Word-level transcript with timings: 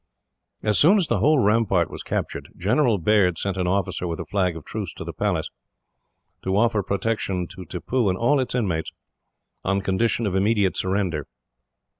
As 0.63 0.79
soon 0.79 0.97
as 0.97 1.05
the 1.05 1.19
whole 1.19 1.37
rampart 1.37 1.91
was 1.91 2.01
captured, 2.01 2.49
General 2.57 2.97
Baird 2.97 3.37
sent 3.37 3.55
an 3.55 3.67
officer 3.67 4.07
with 4.07 4.19
a 4.19 4.25
flag 4.25 4.57
of 4.57 4.65
truce 4.65 4.91
to 4.95 5.03
the 5.03 5.13
Palace, 5.13 5.47
to 6.41 6.57
offer 6.57 6.81
protection 6.81 7.45
to 7.49 7.65
Tippoo 7.65 8.09
and 8.09 8.17
all 8.17 8.39
its 8.39 8.55
inmates, 8.55 8.91
on 9.63 9.81
condition 9.81 10.25
of 10.25 10.33
immediate 10.35 10.75
surrender. 10.75 11.27